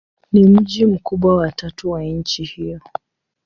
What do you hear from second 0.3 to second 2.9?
Ni mji mkubwa wa tatu wa nchi hiyo.